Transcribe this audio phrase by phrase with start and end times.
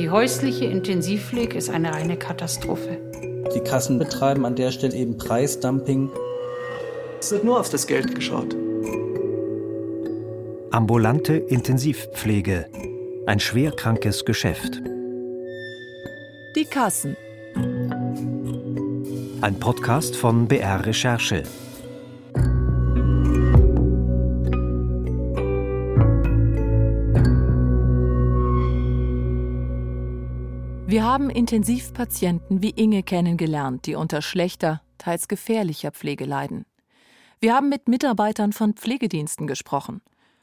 [0.00, 2.96] Die häusliche Intensivpflege ist eine reine Katastrophe.
[3.54, 6.08] Die Kassen betreiben an der Stelle eben Preisdumping.
[7.20, 8.56] Es wird nur auf das Geld geschaut.
[10.70, 12.64] Ambulante Intensivpflege.
[13.26, 14.80] Ein schwerkrankes Geschäft.
[16.56, 17.14] Die Kassen.
[19.42, 21.42] Ein Podcast von BR Recherche.
[31.20, 36.64] Haben Intensivpatienten wie Inge kennengelernt, die unter schlechter, teils gefährlicher Pflege leiden.
[37.40, 40.00] Wir haben mit Mitarbeitern von Pflegediensten gesprochen.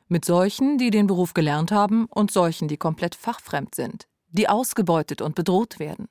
[0.07, 5.19] Mit solchen, die den Beruf gelernt haben und solchen, die komplett fachfremd sind, die ausgebeutet
[5.23, 6.09] und bedroht werden.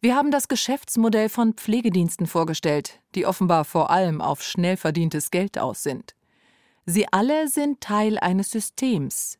[0.00, 5.58] Wir haben das Geschäftsmodell von Pflegediensten vorgestellt, die offenbar vor allem auf schnell verdientes Geld
[5.58, 6.16] aus sind.
[6.86, 9.38] Sie alle sind Teil eines Systems,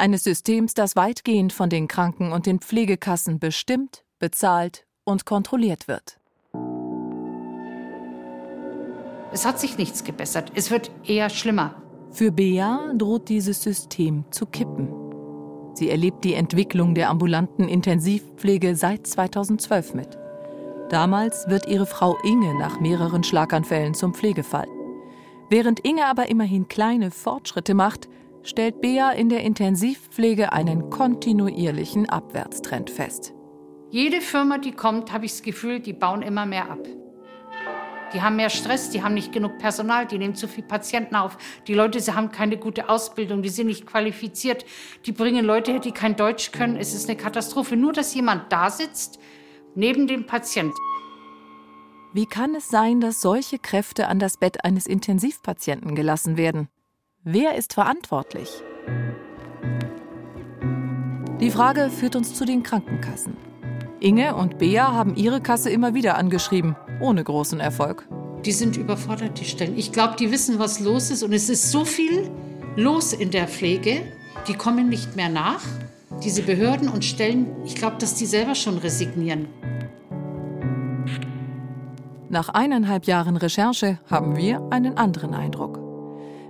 [0.00, 6.18] eines Systems, das weitgehend von den Kranken- und den Pflegekassen bestimmt, bezahlt und kontrolliert wird.
[9.32, 10.52] Es hat sich nichts gebessert.
[10.54, 11.82] Es wird eher schlimmer.
[12.10, 14.88] Für Bea droht dieses System zu kippen.
[15.74, 20.18] Sie erlebt die Entwicklung der ambulanten Intensivpflege seit 2012 mit.
[20.88, 24.66] Damals wird ihre Frau Inge nach mehreren Schlaganfällen zum Pflegefall.
[25.50, 28.08] Während Inge aber immerhin kleine Fortschritte macht,
[28.48, 33.34] stellt Bea in der Intensivpflege einen kontinuierlichen Abwärtstrend fest.
[33.90, 36.80] Jede Firma, die kommt, habe ich das Gefühl, die bauen immer mehr ab.
[38.14, 41.36] Die haben mehr Stress, die haben nicht genug Personal, die nehmen zu viele Patienten auf.
[41.66, 44.64] Die Leute sie haben keine gute Ausbildung, die sind nicht qualifiziert.
[45.04, 46.76] Die bringen Leute her, die kein Deutsch können.
[46.76, 47.76] Es ist eine Katastrophe.
[47.76, 49.18] Nur, dass jemand da sitzt,
[49.74, 50.74] neben dem Patienten.
[52.14, 56.68] Wie kann es sein, dass solche Kräfte an das Bett eines Intensivpatienten gelassen werden?
[57.30, 58.48] Wer ist verantwortlich?
[61.42, 63.36] Die Frage führt uns zu den Krankenkassen.
[64.00, 68.08] Inge und Bea haben ihre Kasse immer wieder angeschrieben, ohne großen Erfolg.
[68.46, 69.76] Die sind überfordert, die Stellen.
[69.76, 71.22] Ich glaube, die wissen, was los ist.
[71.22, 72.30] Und es ist so viel
[72.76, 74.10] los in der Pflege,
[74.46, 75.60] die kommen nicht mehr nach.
[76.24, 79.48] Diese Behörden und Stellen, ich glaube, dass die selber schon resignieren.
[82.30, 85.77] Nach eineinhalb Jahren Recherche haben wir einen anderen Eindruck.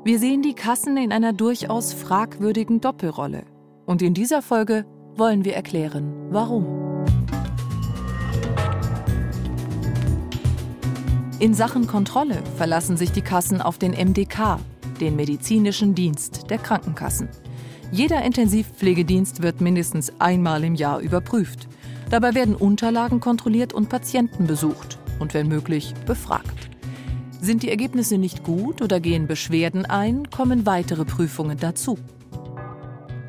[0.09, 3.45] Wir sehen die Kassen in einer durchaus fragwürdigen Doppelrolle.
[3.85, 4.87] Und in dieser Folge
[5.17, 6.65] wollen wir erklären, warum.
[11.41, 14.59] In Sachen Kontrolle verlassen sich die Kassen auf den MDK,
[14.99, 17.29] den medizinischen Dienst der Krankenkassen.
[17.93, 21.69] Jeder Intensivpflegedienst wird mindestens einmal im Jahr überprüft.
[22.09, 26.78] Dabei werden Unterlagen kontrolliert und Patienten besucht und wenn möglich befragt.
[27.41, 31.99] Sind die Ergebnisse nicht gut oder gehen Beschwerden ein, kommen weitere Prüfungen dazu.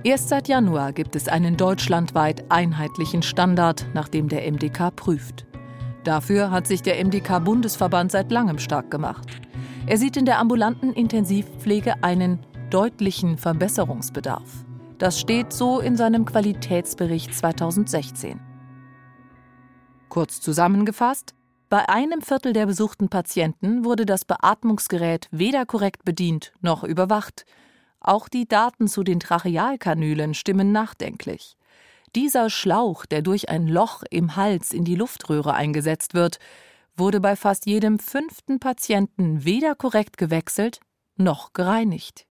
[0.03, 5.45] Erst seit Januar gibt es einen deutschlandweit einheitlichen Standard, nach dem der MDK prüft.
[6.03, 9.27] Dafür hat sich der MDK-Bundesverband seit langem stark gemacht.
[9.85, 12.39] Er sieht in der ambulanten Intensivpflege einen
[12.69, 14.65] deutlichen Verbesserungsbedarf.
[14.97, 18.39] Das steht so in seinem Qualitätsbericht 2016.
[20.07, 21.35] Kurz zusammengefasst,
[21.69, 27.45] bei einem Viertel der besuchten Patienten wurde das Beatmungsgerät weder korrekt bedient noch überwacht.
[27.99, 31.57] Auch die Daten zu den Trachealkanülen stimmen nachdenklich.
[32.15, 36.39] Dieser Schlauch, der durch ein Loch im Hals in die Luftröhre eingesetzt wird,
[36.97, 40.79] wurde bei fast jedem fünften Patienten weder korrekt gewechselt
[41.17, 42.25] noch gereinigt.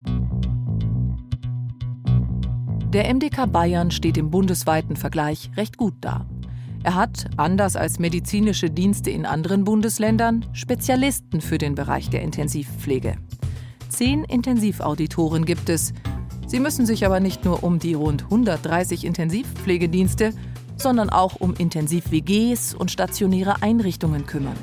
[2.92, 6.26] Der MDK Bayern steht im bundesweiten Vergleich recht gut da.
[6.84, 13.16] Er hat, anders als medizinische Dienste in anderen Bundesländern, Spezialisten für den Bereich der Intensivpflege.
[13.88, 15.92] Zehn Intensivauditoren gibt es.
[16.46, 20.32] Sie müssen sich aber nicht nur um die rund 130 Intensivpflegedienste,
[20.76, 24.56] sondern auch um Intensiv-WGs und stationäre Einrichtungen kümmern.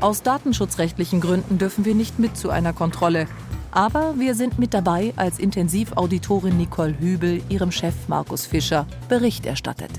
[0.00, 3.26] Aus datenschutzrechtlichen Gründen dürfen wir nicht mit zu einer Kontrolle,
[3.70, 9.90] aber wir sind mit dabei, als Intensivauditorin Nicole Hübel ihrem Chef Markus Fischer Bericht erstattet.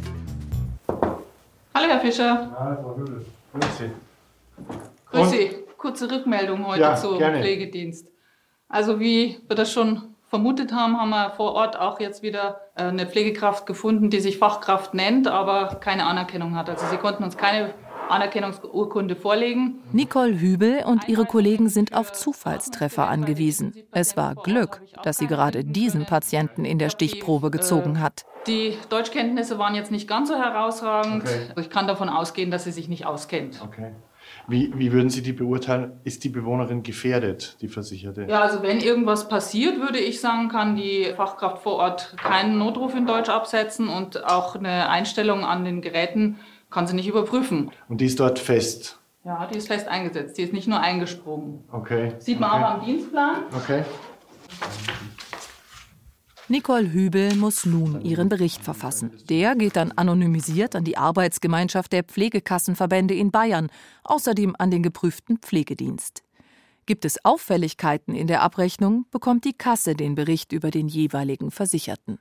[1.76, 2.56] Hallo Herr Fischer.
[2.58, 3.26] Hallo Frau Hübel.
[3.52, 3.92] Grüß Sie.
[5.12, 5.52] Grüß Sie.
[5.78, 7.40] Kurze Rückmeldung heute Ja, zum gerne.
[7.42, 8.08] Pflegedienst.
[8.70, 12.84] Also wie wir das schon vermutet haben, haben wir vor Ort auch jetzt wieder äh,
[12.84, 16.70] eine Pflegekraft gefunden, die sich Fachkraft nennt, aber keine Anerkennung hat.
[16.70, 17.74] Also sie konnten uns keine
[18.10, 19.80] Anerkennungsurkunde vorlegen.
[19.92, 23.74] Nicole Hübel und ihre Kollegen sind auf Zufallstreffer angewiesen.
[23.92, 28.26] Es war Glück, dass sie gerade diesen Patienten in der Stichprobe gezogen hat.
[28.48, 31.24] Die Deutschkenntnisse waren jetzt nicht ganz so herausragend.
[31.24, 31.48] Okay.
[31.60, 33.62] Ich kann davon ausgehen, dass sie sich nicht auskennt.
[33.64, 33.94] Okay.
[34.48, 36.00] Wie, wie würden Sie die beurteilen?
[36.04, 38.26] Ist die Bewohnerin gefährdet, die Versicherte?
[38.28, 42.96] Ja, also wenn irgendwas passiert, würde ich sagen, kann die Fachkraft vor Ort keinen Notruf
[42.96, 46.40] in Deutsch absetzen und auch eine Einstellung an den Geräten
[46.76, 47.72] kann sie nicht überprüfen.
[47.88, 49.00] Und die ist dort fest?
[49.24, 50.38] Ja, die ist fest eingesetzt.
[50.38, 51.64] Die ist nicht nur eingesprungen.
[51.72, 52.16] Okay.
[52.20, 52.64] Sieht man okay.
[52.64, 53.44] auch am Dienstplan.
[53.56, 53.86] Okay.
[56.50, 59.12] Nicole Hübel muss nun ihren Bericht verfassen.
[59.30, 63.70] Der geht dann anonymisiert an die Arbeitsgemeinschaft der Pflegekassenverbände in Bayern,
[64.04, 66.24] außerdem an den geprüften Pflegedienst.
[66.86, 72.20] Gibt es Auffälligkeiten in der Abrechnung, bekommt die Kasse den Bericht über den jeweiligen Versicherten.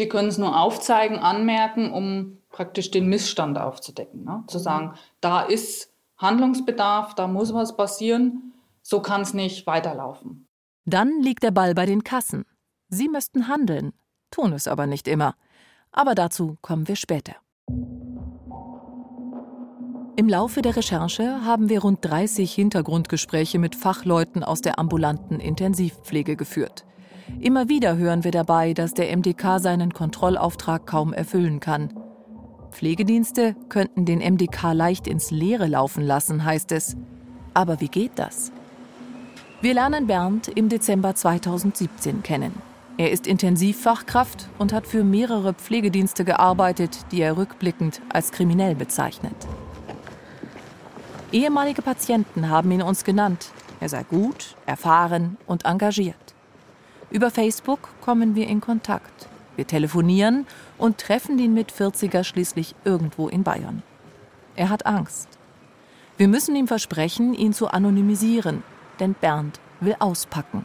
[0.00, 4.24] Wir können es nur aufzeigen, anmerken, um praktisch den Missstand aufzudecken.
[4.24, 4.44] Ne?
[4.46, 10.48] Zu sagen, da ist Handlungsbedarf, da muss was passieren, so kann es nicht weiterlaufen.
[10.86, 12.46] Dann liegt der Ball bei den Kassen.
[12.88, 13.92] Sie müssten handeln,
[14.30, 15.34] tun es aber nicht immer.
[15.92, 17.34] Aber dazu kommen wir später.
[20.16, 26.36] Im Laufe der Recherche haben wir rund 30 Hintergrundgespräche mit Fachleuten aus der ambulanten Intensivpflege
[26.36, 26.86] geführt.
[27.38, 31.94] Immer wieder hören wir dabei, dass der MDK seinen Kontrollauftrag kaum erfüllen kann.
[32.70, 36.96] Pflegedienste könnten den MDK leicht ins Leere laufen lassen, heißt es.
[37.54, 38.52] Aber wie geht das?
[39.60, 42.54] Wir lernen Bernd im Dezember 2017 kennen.
[42.96, 49.34] Er ist Intensivfachkraft und hat für mehrere Pflegedienste gearbeitet, die er rückblickend als kriminell bezeichnet.
[51.32, 53.50] Ehemalige Patienten haben ihn uns genannt.
[53.80, 56.34] Er sei gut, erfahren und engagiert.
[57.10, 59.28] Über Facebook kommen wir in Kontakt.
[59.56, 60.46] Wir telefonieren
[60.78, 63.82] und treffen den mit 40er schließlich irgendwo in Bayern.
[64.54, 65.28] Er hat Angst.
[66.16, 68.62] Wir müssen ihm versprechen, ihn zu anonymisieren,
[69.00, 70.64] denn Bernd will auspacken.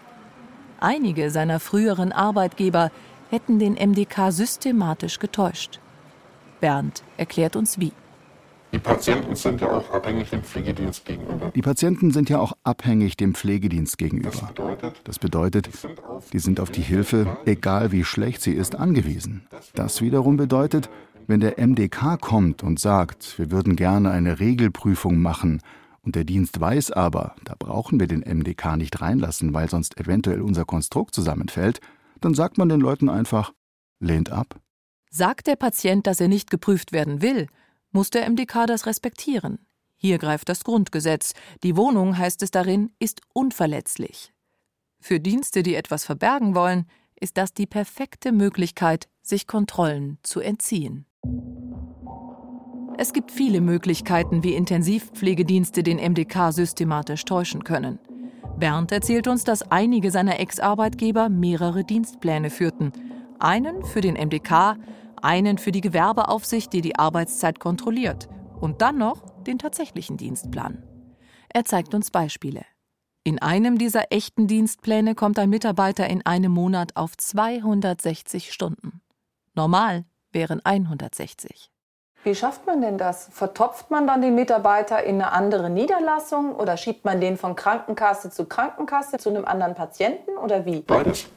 [0.80, 2.92] Einige seiner früheren Arbeitgeber
[3.32, 5.80] hätten den MDK systematisch getäuscht.
[6.60, 7.94] Bernd erklärt uns wie.
[8.76, 11.50] Die Patienten sind ja auch abhängig dem Pflegedienst gegenüber.
[11.56, 14.30] Die Patienten sind ja auch abhängig dem Pflegedienst gegenüber.
[14.30, 15.70] Das bedeutet, Das bedeutet,
[16.34, 19.48] die sind auf die Hilfe, egal wie schlecht sie ist, angewiesen.
[19.76, 20.90] Das wiederum bedeutet,
[21.26, 25.62] wenn der MDK kommt und sagt, wir würden gerne eine Regelprüfung machen,
[26.02, 30.42] und der Dienst weiß aber, da brauchen wir den MDK nicht reinlassen, weil sonst eventuell
[30.42, 31.80] unser Konstrukt zusammenfällt,
[32.20, 33.54] dann sagt man den Leuten einfach,
[34.02, 34.60] lehnt ab.
[35.10, 37.48] Sagt der Patient, dass er nicht geprüft werden will,
[37.96, 39.58] muss der MDK das respektieren.
[39.96, 41.32] Hier greift das Grundgesetz.
[41.64, 44.34] Die Wohnung, heißt es darin, ist unverletzlich.
[45.00, 46.88] Für Dienste, die etwas verbergen wollen,
[47.18, 51.06] ist das die perfekte Möglichkeit, sich Kontrollen zu entziehen.
[52.98, 58.00] Es gibt viele Möglichkeiten, wie Intensivpflegedienste den MDK systematisch täuschen können.
[58.58, 62.92] Bernd erzählt uns, dass einige seiner Ex-Arbeitgeber mehrere Dienstpläne führten.
[63.40, 64.78] Einen für den MDK,
[65.24, 68.28] einen für die Gewerbeaufsicht, die die Arbeitszeit kontrolliert,
[68.60, 70.84] und dann noch den tatsächlichen Dienstplan.
[71.50, 72.64] Er zeigt uns Beispiele.
[73.24, 79.02] In einem dieser echten Dienstpläne kommt ein Mitarbeiter in einem Monat auf 260 Stunden.
[79.56, 81.72] Normal wären 160.
[82.24, 83.30] Wie schafft man denn das?
[83.32, 88.32] Vertopft man dann den Mitarbeiter in eine andere Niederlassung oder schiebt man den von Krankenkasse
[88.32, 90.82] zu Krankenkasse zu einem anderen Patienten oder wie?
[90.82, 91.28] beides.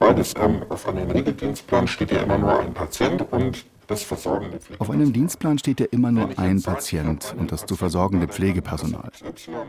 [0.00, 0.34] Beides.
[0.40, 4.58] Ähm, auf einem Regeldienstplan steht ja immer nur ein Patient und das versorgende.
[4.78, 9.10] Auf einem Dienstplan steht ja immer nur ein Patient und das zu versorgende Pflegepersonal.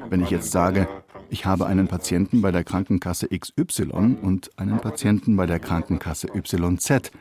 [0.10, 0.88] Wenn ich jetzt sage,
[1.30, 7.12] ich habe einen Patienten bei der Krankenkasse XY und einen Patienten bei der Krankenkasse YZ,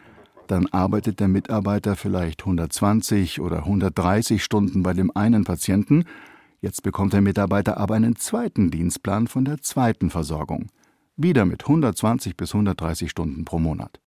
[0.46, 6.04] dann arbeitet der Mitarbeiter vielleicht 120 oder 130 Stunden bei dem einen Patienten.
[6.60, 10.68] Jetzt bekommt der Mitarbeiter aber einen zweiten Dienstplan von der zweiten Versorgung.
[11.22, 14.00] Wieder mit 120 bis 130 Stunden pro Monat.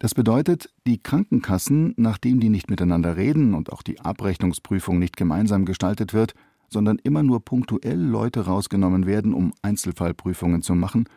[0.00, 5.64] Das bedeutet, die Krankenkassen, nachdem die nicht miteinander reden und auch die Abrechnungsprüfung nicht gemeinsam
[5.66, 6.34] gestaltet wird,
[6.68, 11.08] sondern immer nur punktuell Leute rausgenommen werden, um Einzelfallprüfungen zu machen,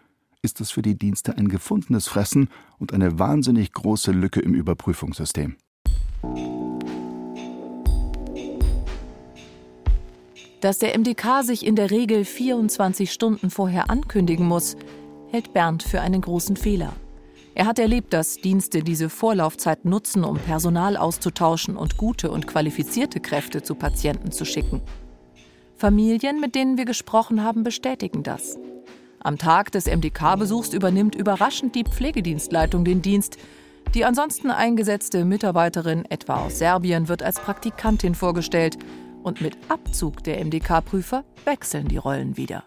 [0.43, 5.55] ist es für die Dienste ein gefundenes Fressen und eine wahnsinnig große Lücke im Überprüfungssystem.
[10.61, 14.77] Dass der MDK sich in der Regel 24 Stunden vorher ankündigen muss,
[15.31, 16.93] hält Bernd für einen großen Fehler.
[17.57, 23.21] Er hat erlebt, dass Dienste diese Vorlaufzeit nutzen, um Personal auszutauschen und gute und qualifizierte
[23.21, 24.81] Kräfte zu Patienten zu schicken.
[25.77, 28.57] Familien, mit denen wir gesprochen haben, bestätigen das.
[29.19, 33.37] Am Tag des MDK-Besuchs übernimmt überraschend die Pflegedienstleitung den Dienst.
[33.93, 38.77] Die ansonsten eingesetzte Mitarbeiterin, etwa aus Serbien, wird als Praktikantin vorgestellt.
[39.23, 42.65] Und mit Abzug der MDK-Prüfer wechseln die Rollen wieder.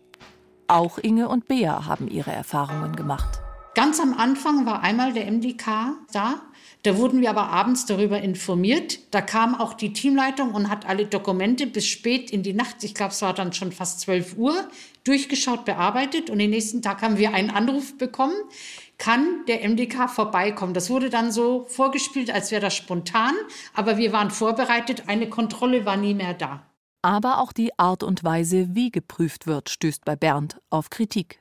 [0.70, 3.40] Auch Inge und Bea haben ihre Erfahrungen gemacht.
[3.75, 6.42] Ganz am Anfang war einmal der MDK da.
[6.82, 8.98] Da wurden wir aber abends darüber informiert.
[9.10, 12.94] Da kam auch die Teamleitung und hat alle Dokumente bis spät in die Nacht, ich
[12.94, 14.68] glaube, es war dann schon fast 12 Uhr,
[15.04, 16.28] durchgeschaut, bearbeitet.
[16.28, 18.37] Und den nächsten Tag haben wir einen Anruf bekommen,
[18.98, 20.75] kann der MDK vorbeikommen.
[20.75, 23.32] Das wurde dann so vorgespielt, als wäre das spontan.
[23.72, 26.62] Aber wir waren vorbereitet, eine Kontrolle war nie mehr da.
[27.02, 31.40] Aber auch die Art und Weise, wie geprüft wird, stößt bei Bernd auf Kritik.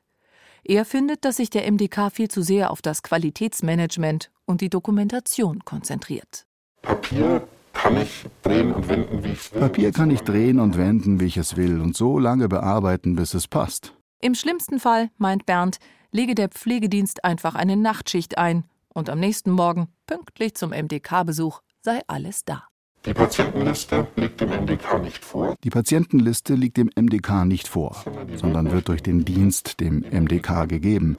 [0.64, 5.64] Er findet, dass sich der MDK viel zu sehr auf das Qualitätsmanagement und die Dokumentation
[5.66, 6.46] konzentriert.
[6.82, 9.62] Papier kann ich drehen und wenden, wie ich will.
[9.62, 13.34] Papier kann ich drehen und wenden, wie ich es will, und so lange bearbeiten, bis
[13.34, 13.94] es passt.
[14.20, 15.78] Im schlimmsten Fall, meint Bernd,
[16.12, 22.02] lege der Pflegedienst einfach eine Nachtschicht ein und am nächsten Morgen, pünktlich zum MDK-Besuch, sei
[22.08, 22.64] alles da.
[23.08, 25.56] Die Patientenliste liegt dem MDK nicht vor.
[25.64, 27.96] Die Patientenliste liegt dem MDK nicht vor,
[28.36, 31.16] sondern wird durch den Dienst dem MDK gegeben.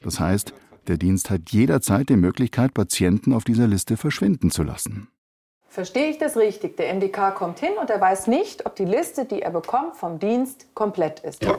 [0.00, 0.54] Das heißt,
[0.86, 5.08] der Dienst hat jederzeit die Möglichkeit, Patienten auf dieser Liste verschwinden zu lassen.
[5.68, 6.78] Verstehe ich das richtig?
[6.78, 10.18] Der MDK kommt hin und er weiß nicht, ob die Liste, die er bekommt vom
[10.18, 11.44] Dienst, komplett ist.
[11.44, 11.58] Ja,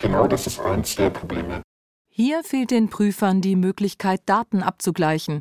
[0.00, 1.62] genau das ist eins der Probleme.
[2.10, 5.40] Hier fehlt den Prüfern die Möglichkeit, Daten abzugleichen,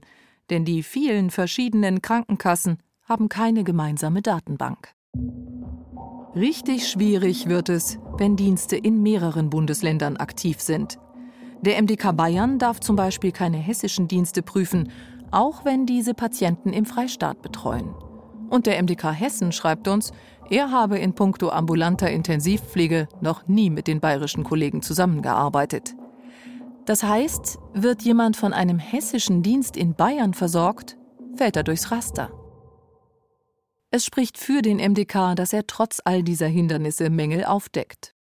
[0.50, 4.94] denn die vielen verschiedenen Krankenkassen haben keine gemeinsame Datenbank.
[6.36, 10.98] Richtig schwierig wird es, wenn Dienste in mehreren Bundesländern aktiv sind.
[11.62, 14.92] Der MDK Bayern darf zum Beispiel keine hessischen Dienste prüfen,
[15.32, 17.94] auch wenn diese Patienten im Freistaat betreuen.
[18.50, 20.12] Und der MDK Hessen schreibt uns,
[20.50, 25.96] er habe in puncto ambulanter Intensivpflege noch nie mit den bayerischen Kollegen zusammengearbeitet.
[26.86, 30.98] Das heißt, wird jemand von einem hessischen Dienst in Bayern versorgt,
[31.36, 32.30] fällt er durchs Raster.
[33.96, 38.16] Es spricht für den MDK, dass er trotz all dieser Hindernisse Mängel aufdeckt.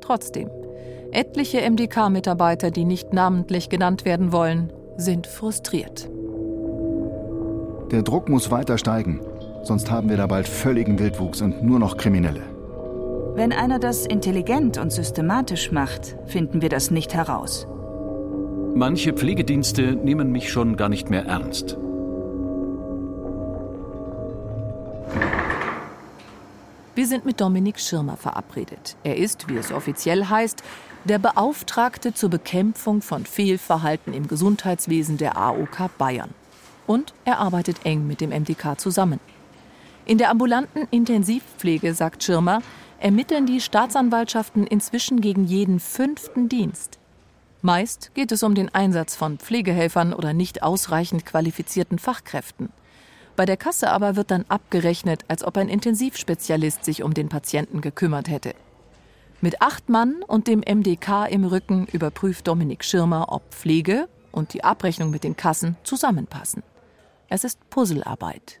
[0.00, 0.48] Trotzdem,
[1.10, 6.08] etliche MDK-Mitarbeiter, die nicht namentlich genannt werden wollen, sind frustriert.
[7.90, 9.20] Der Druck muss weiter steigen,
[9.64, 12.42] sonst haben wir da bald völligen Wildwuchs und nur noch Kriminelle.
[13.34, 17.66] Wenn einer das intelligent und systematisch macht, finden wir das nicht heraus.
[18.76, 21.76] Manche Pflegedienste nehmen mich schon gar nicht mehr ernst.
[27.00, 28.94] Wir sind mit Dominik Schirmer verabredet.
[29.04, 30.62] Er ist, wie es offiziell heißt,
[31.06, 36.28] der Beauftragte zur Bekämpfung von Fehlverhalten im Gesundheitswesen der AOK Bayern.
[36.86, 39.18] Und er arbeitet eng mit dem MDK zusammen.
[40.04, 42.60] In der ambulanten Intensivpflege, sagt Schirmer,
[42.98, 46.98] ermitteln die Staatsanwaltschaften inzwischen gegen jeden fünften Dienst.
[47.62, 52.68] Meist geht es um den Einsatz von Pflegehelfern oder nicht ausreichend qualifizierten Fachkräften.
[53.40, 57.80] Bei der Kasse aber wird dann abgerechnet, als ob ein Intensivspezialist sich um den Patienten
[57.80, 58.52] gekümmert hätte.
[59.40, 64.62] Mit acht Mann und dem MDK im Rücken überprüft Dominik Schirmer, ob Pflege und die
[64.62, 66.62] Abrechnung mit den Kassen zusammenpassen.
[67.30, 68.60] Es ist Puzzlearbeit.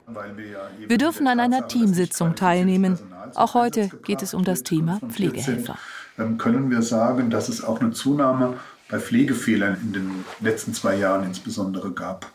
[0.88, 2.98] Wir dürfen an einer Teamsitzung teilnehmen.
[3.34, 5.76] Auch heute geht es um das Thema Pflegehelfer.
[6.16, 8.54] Dann können wir sagen, dass es auch eine Zunahme
[8.88, 12.32] bei Pflegefehlern in den letzten zwei Jahren insbesondere gab.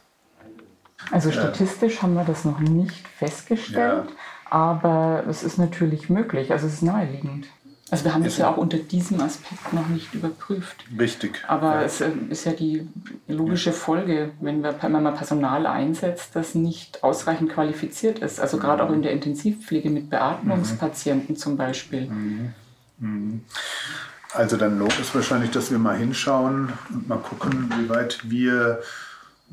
[1.11, 4.15] Also statistisch haben wir das noch nicht festgestellt, ja.
[4.49, 7.47] aber es ist natürlich möglich, also es ist naheliegend.
[7.91, 10.83] Also wir haben es ja auch unter diesem Aspekt noch nicht überprüft.
[10.99, 11.43] Richtig.
[11.47, 11.81] Aber ja.
[11.83, 12.87] es äh, ist ja die
[13.27, 18.39] logische Folge, wenn, wir, wenn man Personal einsetzt, das nicht ausreichend qualifiziert ist.
[18.39, 21.39] Also gerade auch in der Intensivpflege mit Beatmungspatienten mhm.
[21.39, 22.07] zum Beispiel.
[22.07, 22.53] Mhm.
[22.97, 23.41] Mhm.
[24.33, 28.81] Also dann lohnt es wahrscheinlich, dass wir mal hinschauen und mal gucken, wie weit wir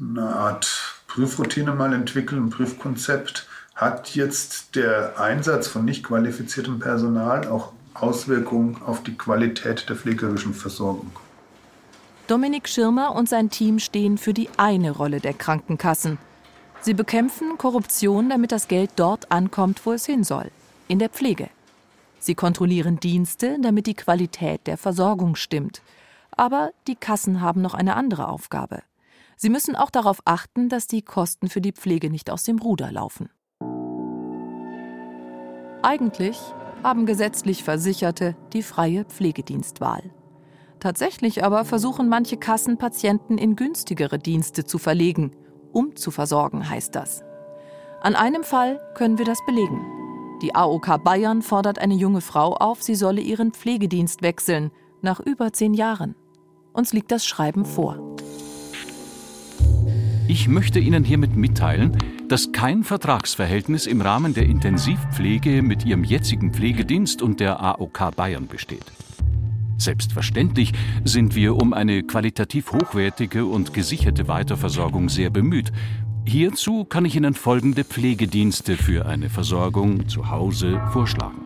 [0.00, 3.46] eine Art Prüfroutine mal entwickeln, ein Prüfkonzept.
[3.74, 10.54] Hat jetzt der Einsatz von nicht qualifiziertem Personal auch Auswirkungen auf die Qualität der pflegerischen
[10.54, 11.10] Versorgung?
[12.28, 16.16] Dominik Schirmer und sein Team stehen für die eine Rolle der Krankenkassen.
[16.80, 20.50] Sie bekämpfen Korruption, damit das Geld dort ankommt, wo es hin soll,
[20.88, 21.50] in der Pflege.
[22.20, 25.82] Sie kontrollieren Dienste, damit die Qualität der Versorgung stimmt.
[26.30, 28.82] Aber die Kassen haben noch eine andere Aufgabe.
[29.42, 32.92] Sie müssen auch darauf achten, dass die Kosten für die Pflege nicht aus dem Ruder
[32.92, 33.28] laufen.
[35.82, 36.38] Eigentlich
[36.84, 40.12] haben gesetzlich Versicherte die freie Pflegedienstwahl.
[40.78, 45.32] Tatsächlich aber versuchen manche Kassen Patienten in günstigere Dienste zu verlegen.
[45.72, 47.24] Um zu versorgen heißt das.
[48.00, 49.84] An einem Fall können wir das belegen.
[50.40, 54.70] Die AOK Bayern fordert eine junge Frau auf, sie solle ihren Pflegedienst wechseln,
[55.00, 56.14] nach über zehn Jahren.
[56.72, 58.11] Uns liegt das Schreiben vor.
[60.28, 61.96] Ich möchte Ihnen hiermit mitteilen,
[62.28, 68.46] dass kein Vertragsverhältnis im Rahmen der Intensivpflege mit Ihrem jetzigen Pflegedienst und der AOK Bayern
[68.46, 68.84] besteht.
[69.78, 70.72] Selbstverständlich
[71.04, 75.72] sind wir um eine qualitativ hochwertige und gesicherte Weiterversorgung sehr bemüht.
[76.24, 81.42] Hierzu kann ich Ihnen folgende Pflegedienste für eine Versorgung zu Hause vorschlagen.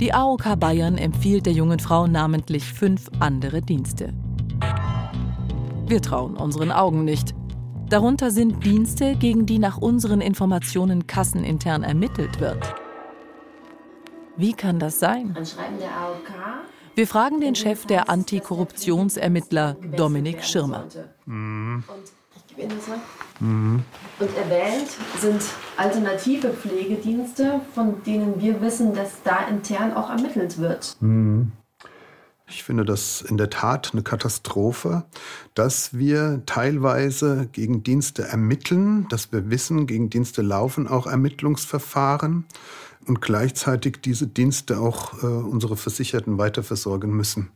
[0.00, 4.12] Die AOK Bayern empfiehlt der jungen Frau namentlich fünf andere Dienste.
[5.90, 7.34] Wir trauen unseren Augen nicht.
[7.88, 12.76] Darunter sind Dienste, gegen die nach unseren Informationen kassenintern ermittelt wird.
[14.36, 15.36] Wie kann das sein?
[16.94, 20.86] Wir fragen den Chef der Antikorruptionsermittler, Dominik Schirmer.
[21.26, 21.82] Mhm.
[23.40, 23.82] Mhm.
[24.20, 25.42] Und erwähnt sind
[25.76, 30.96] alternative Pflegedienste, von denen wir wissen, dass da intern auch ermittelt wird.
[31.00, 31.50] Mhm.
[32.50, 35.04] Ich finde das in der Tat eine Katastrophe,
[35.54, 42.44] dass wir teilweise gegen Dienste ermitteln, dass wir wissen, gegen Dienste laufen auch Ermittlungsverfahren
[43.06, 47.50] und gleichzeitig diese Dienste auch äh, unsere Versicherten weiterversorgen müssen.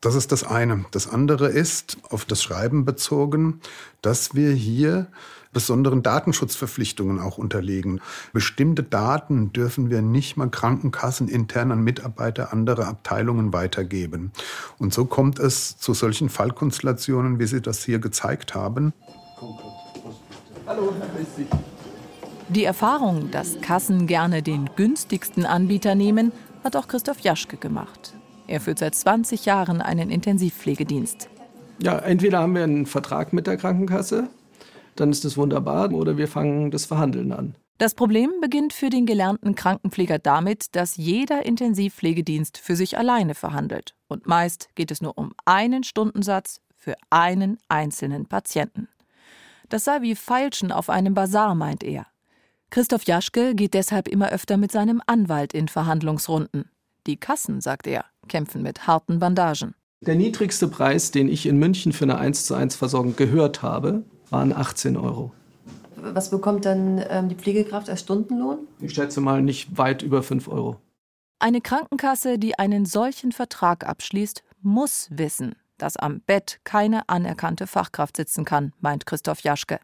[0.00, 0.84] Das ist das eine.
[0.92, 3.60] Das andere ist, auf das Schreiben bezogen,
[4.02, 5.08] dass wir hier
[5.52, 8.00] besonderen Datenschutzverpflichtungen auch unterlegen.
[8.32, 14.32] Bestimmte Daten dürfen wir nicht mal Krankenkassen intern an Mitarbeiter anderer Abteilungen weitergeben.
[14.78, 18.92] Und so kommt es zu solchen Fallkonstellationen, wie Sie das hier gezeigt haben.
[20.66, 21.48] Hallo, grüß dich.
[22.50, 26.32] Die Erfahrung, dass Kassen gerne den günstigsten Anbieter nehmen,
[26.64, 28.14] hat auch Christoph Jaschke gemacht.
[28.46, 31.28] Er führt seit 20 Jahren einen Intensivpflegedienst.
[31.80, 34.28] Ja, entweder haben wir einen Vertrag mit der Krankenkasse,
[35.00, 37.54] dann ist das wunderbar, oder wir fangen das Verhandeln an.
[37.78, 43.94] Das Problem beginnt für den gelernten Krankenpfleger damit, dass jeder Intensivpflegedienst für sich alleine verhandelt.
[44.08, 48.88] Und meist geht es nur um einen Stundensatz für einen einzelnen Patienten.
[49.68, 52.06] Das sei wie Feilschen auf einem Bazar, meint er.
[52.70, 56.70] Christoph Jaschke geht deshalb immer öfter mit seinem Anwalt in Verhandlungsrunden.
[57.06, 59.74] Die Kassen, sagt er, kämpfen mit harten Bandagen.
[60.00, 64.04] Der niedrigste Preis, den ich in München für eine 1 zu 1 Versorgung gehört habe,
[64.30, 65.32] waren 18 Euro.
[65.96, 68.58] Was bekommt dann ähm, die Pflegekraft als Stundenlohn?
[68.80, 70.76] Ich schätze mal nicht weit über 5 Euro.
[71.40, 78.16] Eine Krankenkasse, die einen solchen Vertrag abschließt, muss wissen, dass am Bett keine anerkannte Fachkraft
[78.16, 79.78] sitzen kann, meint Christoph Jaschke.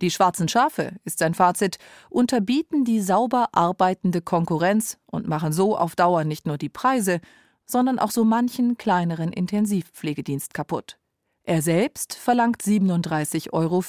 [0.00, 1.78] Die schwarzen Schafe, ist sein Fazit,
[2.10, 7.20] unterbieten die sauber arbeitende Konkurrenz und machen so auf Dauer nicht nur die Preise,
[7.64, 10.98] sondern auch so manchen kleineren Intensivpflegedienst kaputt.
[11.46, 13.84] Er selbst verlangt 37,50 Euro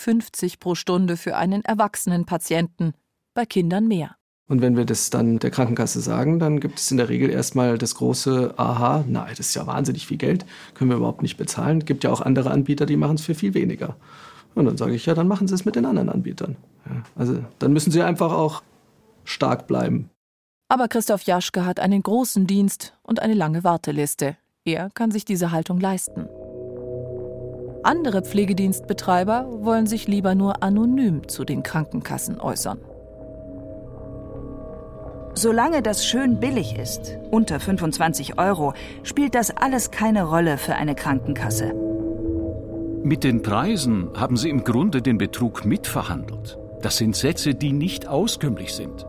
[0.59, 2.93] pro Stunde für einen erwachsenen Patienten,
[3.33, 4.17] bei Kindern mehr.
[4.49, 7.77] Und wenn wir das dann der Krankenkasse sagen, dann gibt es in der Regel erstmal
[7.77, 11.79] das große Aha, nein, das ist ja wahnsinnig viel Geld, können wir überhaupt nicht bezahlen.
[11.79, 13.95] Es gibt ja auch andere Anbieter, die machen es für viel weniger.
[14.53, 16.57] Und dann sage ich, ja, dann machen Sie es mit den anderen Anbietern.
[16.85, 18.63] Ja, also dann müssen Sie einfach auch
[19.23, 20.09] stark bleiben.
[20.67, 24.35] Aber Christoph Jaschke hat einen großen Dienst und eine lange Warteliste.
[24.65, 26.27] Er kann sich diese Haltung leisten.
[27.85, 32.79] Andere Pflegedienstbetreiber wollen sich lieber nur anonym zu den Krankenkassen äußern.
[35.35, 40.95] Solange das schön billig ist, unter 25 Euro, spielt das alles keine Rolle für eine
[40.95, 41.75] Krankenkasse.
[43.03, 46.57] Mit den Preisen haben Sie im Grunde den Betrug mitverhandelt.
[46.81, 49.05] Das sind Sätze, die nicht auskömmlich sind.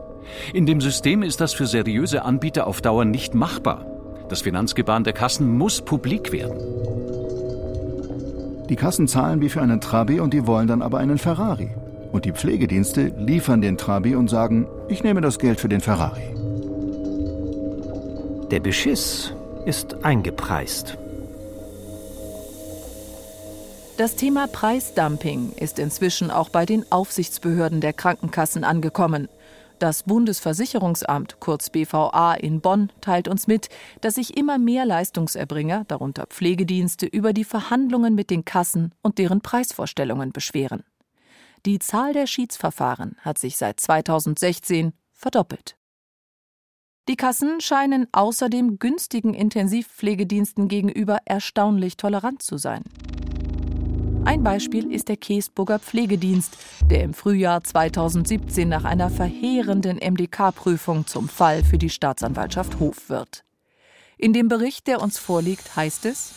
[0.53, 3.87] In dem System ist das für seriöse Anbieter auf Dauer nicht machbar.
[4.29, 6.59] Das Finanzgebaren der Kassen muss publik werden.
[8.69, 11.69] Die Kassen zahlen wie für einen Trabi und die wollen dann aber einen Ferrari.
[12.11, 16.33] Und die Pflegedienste liefern den Trabi und sagen, ich nehme das Geld für den Ferrari.
[18.51, 19.33] Der Beschiss
[19.65, 20.97] ist eingepreist.
[23.97, 29.27] Das Thema Preisdumping ist inzwischen auch bei den Aufsichtsbehörden der Krankenkassen angekommen.
[29.79, 33.69] Das Bundesversicherungsamt, kurz BVA in Bonn, teilt uns mit,
[34.01, 39.41] dass sich immer mehr Leistungserbringer, darunter Pflegedienste, über die Verhandlungen mit den Kassen und deren
[39.41, 40.83] Preisvorstellungen beschweren.
[41.67, 45.75] Die Zahl der Schiedsverfahren hat sich seit 2016 verdoppelt.
[47.07, 52.83] Die Kassen scheinen außerdem günstigen Intensivpflegediensten gegenüber erstaunlich tolerant zu sein.
[54.27, 56.57] Ein Beispiel ist der Käsburger Pflegedienst,
[56.89, 63.45] der im Frühjahr 2017 nach einer verheerenden MDK-Prüfung zum Fall für die Staatsanwaltschaft Hof wird.
[64.17, 66.33] In dem Bericht, der uns vorliegt, heißt es: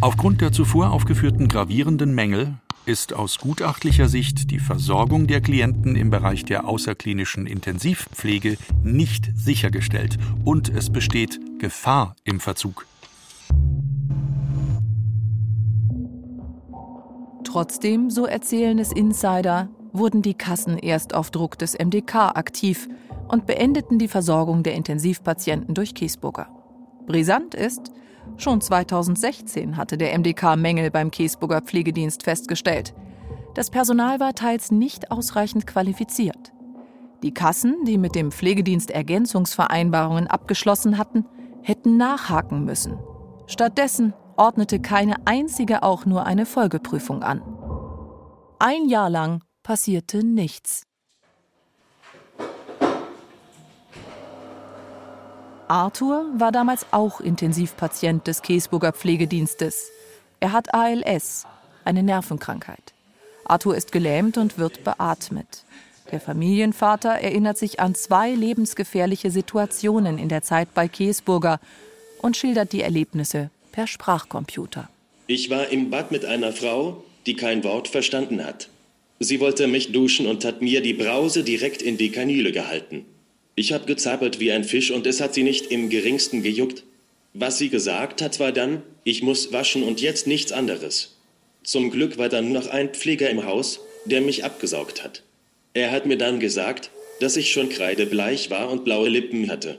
[0.00, 2.54] Aufgrund der zuvor aufgeführten gravierenden Mängel
[2.86, 10.16] ist aus gutachtlicher Sicht die Versorgung der Klienten im Bereich der außerklinischen Intensivpflege nicht sichergestellt
[10.46, 12.86] und es besteht Gefahr im Verzug.
[17.56, 22.86] Trotzdem, so erzählen es Insider, wurden die Kassen erst auf Druck des MDK aktiv
[23.28, 26.48] und beendeten die Versorgung der Intensivpatienten durch Kiesburger.
[27.06, 27.92] Brisant ist,
[28.36, 32.92] schon 2016 hatte der MDK Mängel beim Käsburger Pflegedienst festgestellt.
[33.54, 36.52] Das Personal war teils nicht ausreichend qualifiziert.
[37.22, 41.24] Die Kassen, die mit dem Pflegedienst Ergänzungsvereinbarungen abgeschlossen hatten,
[41.62, 42.98] hätten nachhaken müssen.
[43.46, 47.42] Stattdessen ordnete keine einzige auch nur eine Folgeprüfung an.
[48.58, 50.84] Ein Jahr lang passierte nichts.
[55.68, 59.90] Arthur war damals auch Intensivpatient des Käsburger Pflegedienstes.
[60.38, 61.44] Er hat ALS,
[61.84, 62.94] eine Nervenkrankheit.
[63.44, 65.64] Arthur ist gelähmt und wird beatmet.
[66.12, 71.58] Der Familienvater erinnert sich an zwei lebensgefährliche Situationen in der Zeit bei Käsburger
[72.22, 74.88] und schildert die Erlebnisse per Sprachcomputer.
[75.26, 78.70] Ich war im Bad mit einer Frau, die kein Wort verstanden hat.
[79.20, 83.04] Sie wollte mich duschen und hat mir die Brause direkt in die Kanüle gehalten.
[83.54, 86.84] Ich habe gezappelt wie ein Fisch und es hat sie nicht im geringsten gejuckt.
[87.34, 91.18] Was sie gesagt hat, war dann, ich muss waschen und jetzt nichts anderes.
[91.62, 95.22] Zum Glück war dann noch ein Pfleger im Haus, der mich abgesaugt hat.
[95.74, 96.88] Er hat mir dann gesagt,
[97.20, 99.78] dass ich schon kreidebleich war und blaue Lippen hatte.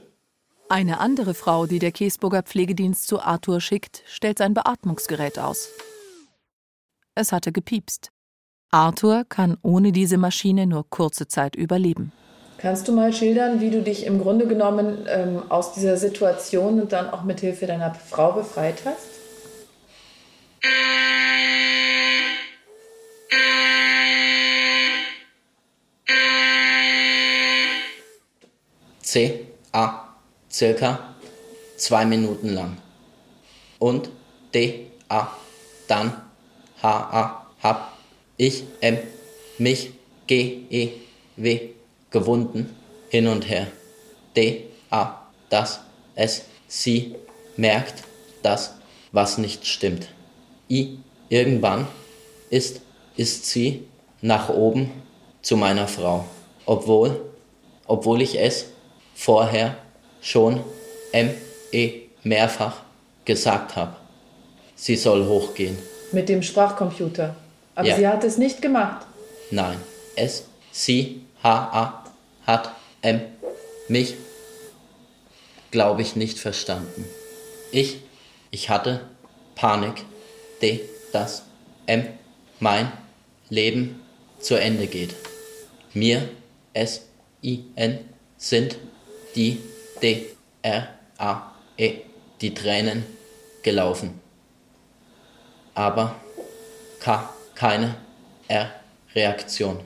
[0.70, 5.70] Eine andere Frau, die der Käsburger Pflegedienst zu Arthur schickt, stellt sein Beatmungsgerät aus.
[7.14, 8.10] Es hatte gepiepst.
[8.70, 12.12] Arthur kann ohne diese Maschine nur kurze Zeit überleben.
[12.58, 16.92] Kannst du mal schildern, wie du dich im Grunde genommen ähm, aus dieser Situation und
[16.92, 19.08] dann auch mit Hilfe deiner Frau befreit hast?
[29.00, 30.07] C A
[30.50, 31.14] circa
[31.76, 32.78] zwei Minuten lang
[33.78, 34.10] und
[34.54, 35.28] D A
[35.86, 36.12] dann
[36.82, 37.98] H A hab
[38.36, 38.98] ich M
[39.58, 39.90] mich
[40.26, 40.92] G E
[41.36, 41.70] W
[42.10, 42.74] gewunden,
[43.10, 43.66] hin und her.
[44.36, 45.80] D, A, das,
[46.14, 47.16] S, sie
[47.56, 48.02] merkt
[48.42, 48.74] das,
[49.12, 50.08] was nicht stimmt.
[50.70, 51.86] I, irgendwann
[52.50, 52.80] ist,
[53.16, 53.86] ist sie
[54.20, 54.90] nach oben
[55.42, 56.24] zu meiner Frau,
[56.66, 57.20] obwohl,
[57.86, 58.66] obwohl ich es
[59.14, 59.76] vorher
[60.20, 60.62] schon
[61.12, 61.30] M,
[61.72, 62.82] E mehrfach
[63.24, 63.96] gesagt habe.
[64.74, 65.76] Sie soll hochgehen.
[66.12, 67.36] Mit dem Sprachcomputer.
[67.74, 67.96] Aber ja.
[67.96, 69.06] sie hat es nicht gemacht.
[69.50, 69.78] Nein,
[70.16, 72.04] es, sie H-A
[72.46, 73.20] hat M
[73.88, 74.14] mich,
[75.70, 77.04] glaube ich, nicht verstanden.
[77.70, 78.00] Ich,
[78.50, 79.02] ich hatte
[79.54, 80.04] Panik,
[80.62, 80.80] D,
[81.12, 81.42] dass
[81.86, 82.06] M
[82.60, 82.92] mein
[83.48, 84.00] Leben
[84.40, 85.14] zu Ende geht.
[85.94, 86.28] Mir,
[86.72, 87.02] S,
[87.42, 88.00] I, N,
[88.36, 88.76] sind
[89.34, 89.60] die
[90.02, 90.26] D,
[90.62, 92.02] R, A, E,
[92.40, 93.04] die Tränen
[93.62, 94.20] gelaufen.
[95.74, 96.16] Aber
[97.00, 97.94] K, keine
[98.48, 98.70] R,
[99.14, 99.80] Reaktion.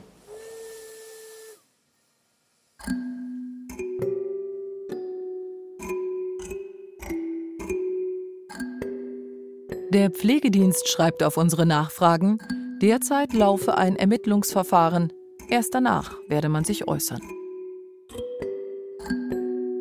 [9.93, 12.39] Der Pflegedienst schreibt auf unsere Nachfragen,
[12.81, 15.13] derzeit laufe ein Ermittlungsverfahren,
[15.49, 17.21] erst danach werde man sich äußern.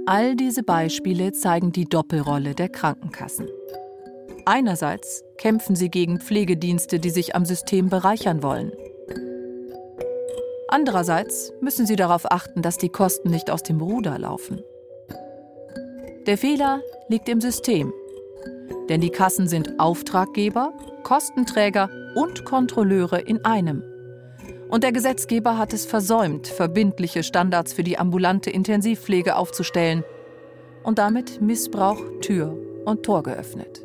[0.06, 3.48] All diese Beispiele zeigen die Doppelrolle der Krankenkassen.
[4.44, 8.72] Einerseits kämpfen sie gegen Pflegedienste, die sich am System bereichern wollen.
[10.68, 14.62] Andererseits müssen sie darauf achten, dass die Kosten nicht aus dem Ruder laufen.
[16.26, 17.92] Der Fehler liegt im System
[18.88, 23.82] denn die Kassen sind Auftraggeber, Kostenträger und Kontrolleure in einem.
[24.72, 30.02] Und der Gesetzgeber hat es versäumt, verbindliche Standards für die ambulante Intensivpflege aufzustellen
[30.82, 32.56] und damit Missbrauch Tür
[32.86, 33.82] und Tor geöffnet.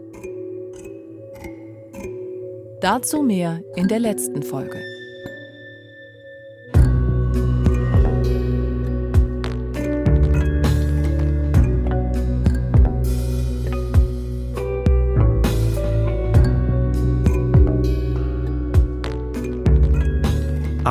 [2.80, 4.82] Dazu mehr in der letzten Folge.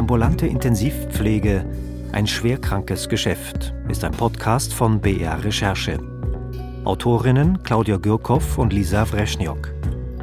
[0.07, 1.65] Ambulante Intensivpflege,
[2.13, 5.99] ein schwerkrankes Geschäft, ist ein Podcast von BR Recherche.
[6.85, 9.75] Autorinnen Claudia Gürkow und Lisa Wreschniok.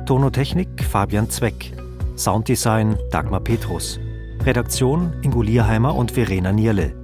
[0.05, 1.73] Tonotechnik Fabian Zweck.
[2.15, 3.99] Sounddesign Dagmar Petrus.
[4.45, 6.95] Redaktion Ingo Lierheimer und Verena Nierle.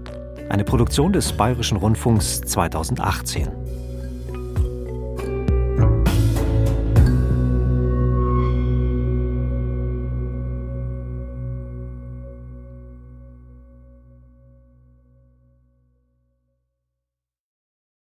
[0.47, 3.49] Eine Produktion des Bayerischen Rundfunks 2018.